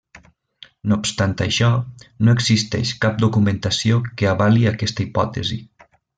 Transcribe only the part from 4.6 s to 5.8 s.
aquesta hipòtesi.